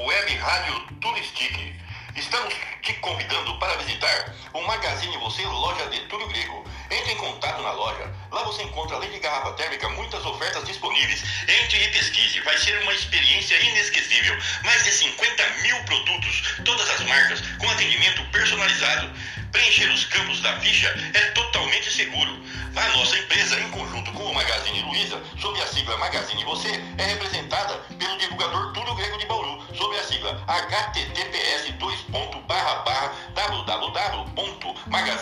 [0.00, 1.74] Web Rádio Turistic.
[2.16, 6.64] Estamos te convidando para visitar o Magazine Você Loja de Túlio Grego.
[6.90, 8.10] Entre em contato na loja.
[8.30, 11.22] Lá você encontra, além de garrafa térmica, muitas ofertas disponíveis.
[11.42, 12.40] Entre e pesquise.
[12.40, 14.36] Vai ser uma experiência inesquecível.
[14.64, 19.10] Mais de 50 mil produtos, todas as marcas, com atendimento personalizado.
[19.52, 22.42] Preencher os campos da ficha é totalmente seguro.
[22.74, 27.04] A nossa empresa, em conjunto com o Magazine Luiza, sob a sigla Magazine Você, é
[27.04, 27.78] representada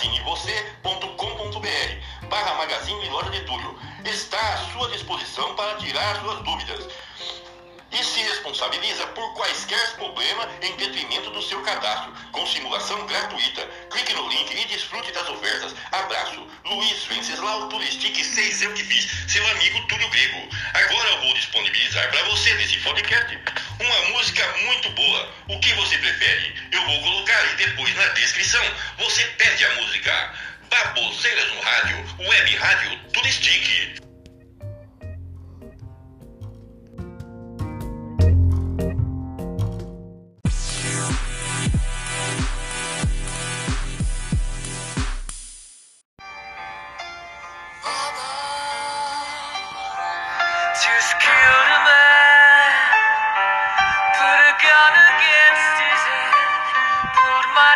[0.00, 3.78] www.magazinevocê.com.br barra Magazine Loja de Túlio.
[4.04, 6.88] Está à sua disposição para tirar suas dúvidas
[7.92, 13.66] e se responsabiliza por quaisquer problemas em detrimento do seu cadastro, com simulação gratuita.
[13.90, 15.74] Clique no link e desfrute das ofertas.
[15.92, 16.46] Abraço.
[16.64, 20.48] Luiz Venceslau Turistic 6 Eu Que Fiz, seu amigo Túlio Grego.
[20.72, 23.36] Agora eu vou disponibilizar para você nesse podcast
[23.90, 25.32] uma música muito boa.
[25.48, 26.54] O que você prefere?
[26.70, 28.62] Eu vou colocar e depois na descrição
[28.98, 30.34] você pede a música.
[30.70, 34.09] Baboseiras no rádio, web rádio Turistic.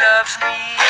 [0.00, 0.89] loves me.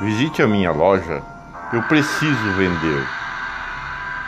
[0.00, 1.22] Visite a minha loja.
[1.72, 3.25] Eu preciso vender.